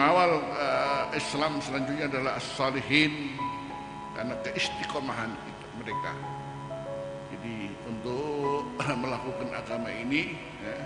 [0.00, 3.36] pengawal uh, Islam selanjutnya adalah as-salihin
[4.16, 5.28] karena keistiqomahan
[5.76, 6.16] mereka.
[7.28, 8.64] Jadi untuk
[9.04, 10.76] melakukan agama ini ya,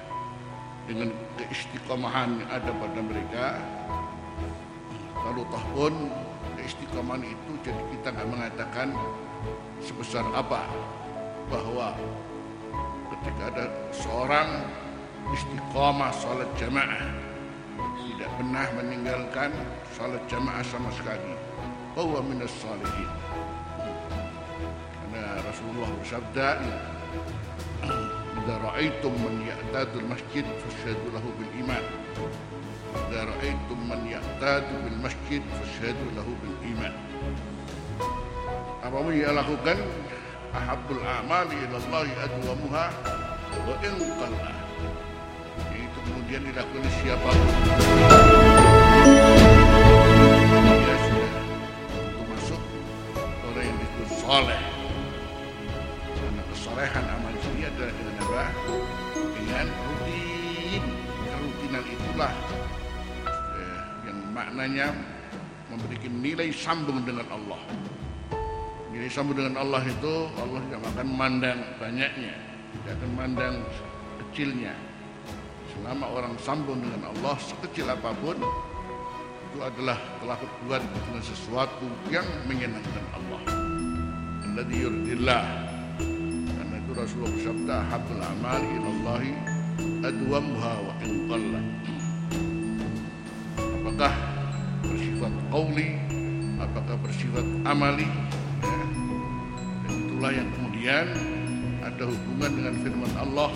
[0.91, 3.47] dengan keistiqomahan yang ada pada mereka,
[5.31, 5.95] lalu toh pun
[6.59, 8.99] keistiqomahan itu jadi kita nggak mengatakan
[9.79, 10.67] sebesar apa
[11.55, 11.95] bahwa
[13.15, 14.67] ketika ada seorang
[15.31, 17.24] istiqomah salat jamaah
[17.79, 19.51] tidak pernah meninggalkan
[19.95, 21.35] salat jamaah sama sekali.
[21.95, 23.11] Bahwa minas salihin.
[24.93, 26.49] Karena Rasulullah bersabda,
[28.45, 31.85] إذا رأيتم من يعتاد المسجد فاشهدوا له بالإيمان
[33.09, 36.95] إذا رأيتم من يعتاد بالمسجد فاشهدوا له بالإيمان
[38.85, 39.81] Apa yang ia lakukan
[40.53, 42.87] ahabul amali ilallah adwamuha
[43.65, 44.64] Wa inqal'ah
[46.05, 47.51] kemudian dilakukan siapa pun.
[50.85, 51.31] Dia sudah
[52.17, 52.61] termasuk
[53.49, 54.63] orang yang disebut soleh.
[56.15, 58.45] Karena kesolehan amal ini adalah dengan apa?
[59.35, 60.85] dengan rutin.
[61.25, 62.33] Kerutinan itulah
[63.29, 64.87] eh, yang maknanya
[65.73, 67.61] memberikan nilai sambung dengan Allah.
[68.95, 72.35] Nilai sambung dengan Allah itu Allah tidak akan memandang banyaknya.
[72.75, 73.55] Tidak akan memandang
[74.23, 74.75] kecilnya
[75.75, 82.27] selama orang sambung dengan Allah sekecil apa pun itu adalah telah berbuat dengan sesuatu yang
[82.51, 83.43] menyenangkan Allah.
[84.51, 85.45] Alladzi yurdillah.
[86.59, 89.33] Karena itu Rasulullah bersabda habul amali ilallahi
[90.03, 91.61] adwamuha wa in qalla
[93.59, 94.13] apakah
[94.83, 95.89] bersifat qauli
[96.59, 98.09] apakah bersifat amali?
[98.65, 98.85] Ya.
[99.87, 101.07] itulah yang kemudian
[101.85, 103.51] ada hubungan dengan firman Allah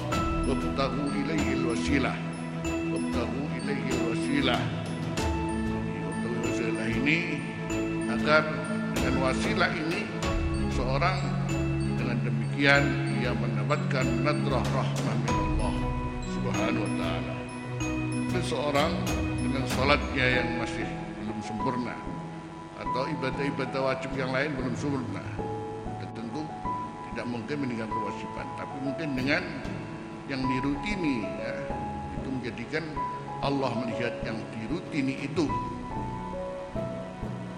[0.49, 2.17] ilaihi wasilah.
[2.92, 4.61] Wabtaghu ilaihi wasilah.
[6.05, 7.41] Wabtaghu wasilah ini
[8.12, 8.44] agar
[8.93, 10.04] dengan wasilah ini
[10.69, 11.16] seorang
[11.97, 12.84] dengan demikian
[13.25, 15.75] ia mendapatkan nadrah rahmah min Allah
[16.28, 17.34] subhanahu wa ta'ala.
[18.37, 18.93] Seseorang
[19.41, 20.84] dengan salatnya yang masih
[21.25, 21.97] belum sempurna
[22.84, 25.25] atau ibadah-ibadah wajib yang lain belum sempurna
[26.12, 26.44] tentu
[27.09, 29.43] tidak mungkin meninggalkan kewajiban tapi mungkin dengan
[30.28, 31.55] yang dirutini ya,
[32.21, 32.84] itu menjadikan
[33.41, 35.49] Allah melihat yang dirutini itu.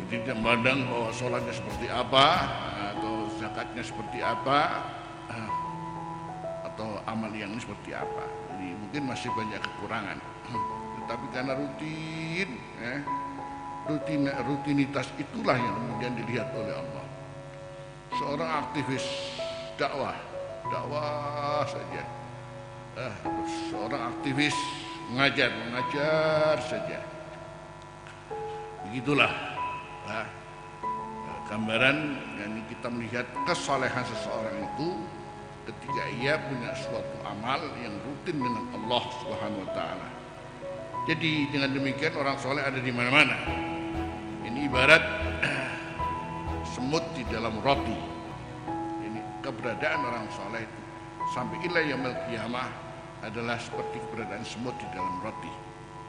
[0.06, 2.26] Jadi tidak memandang bahwa sholatnya seperti apa
[2.94, 4.86] atau zakatnya seperti apa
[6.70, 8.24] atau amal yang ini seperti apa.
[8.54, 10.18] Jadi mungkin masih banyak kekurangan.
[11.02, 12.48] Tetapi karena rutin
[12.78, 12.94] ya,
[13.90, 17.04] rutin rutinitas itulah yang kemudian dilihat oleh Allah.
[18.14, 19.06] Seorang aktivis
[19.78, 20.14] dakwah
[20.70, 22.02] dakwah saja
[22.96, 23.14] eh,
[23.70, 24.56] seorang aktivis
[25.10, 26.98] mengajar mengajar saja
[28.86, 29.30] begitulah
[30.06, 30.26] nah,
[31.50, 31.98] gambaran
[32.38, 34.88] yang kita melihat kesalehan seseorang itu
[35.66, 40.08] ketika ia punya suatu amal yang rutin dengan Allah Subhanahu wa taala.
[41.10, 43.36] Jadi dengan demikian orang soleh ada di mana-mana.
[44.46, 45.04] Ini ibarat
[46.72, 47.98] semut di dalam roti.
[49.04, 50.80] Ini keberadaan orang soleh itu
[51.30, 52.70] sampai ilah yang kiamah
[53.22, 55.52] adalah seperti keberadaan semut di dalam roti.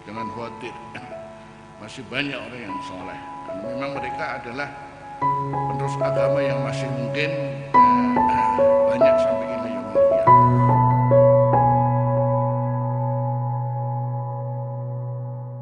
[0.09, 0.73] Jangan khawatir.
[1.81, 3.19] Masih banyak orang yang soleh.
[3.45, 4.69] Karena memang mereka adalah
[5.21, 7.29] penerus agama yang masih mungkin
[7.73, 8.47] eh,
[8.89, 9.30] banyak sampai